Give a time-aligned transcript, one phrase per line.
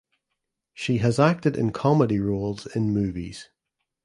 [0.73, 3.49] She has acted in comedy roles in movies.